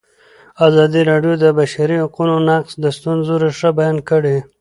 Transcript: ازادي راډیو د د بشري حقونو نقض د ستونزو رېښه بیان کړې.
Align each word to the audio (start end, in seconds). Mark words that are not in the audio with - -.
ازادي 0.67 1.01
راډیو 1.11 1.33
د 1.37 1.41
د 1.43 1.45
بشري 1.59 1.97
حقونو 2.03 2.35
نقض 2.49 2.71
د 2.83 2.85
ستونزو 2.97 3.33
رېښه 3.43 3.69
بیان 3.79 3.97
کړې. 4.09 4.37